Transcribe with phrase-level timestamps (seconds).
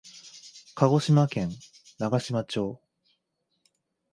[0.73, 1.51] 鹿児島県
[1.99, 2.81] 長島町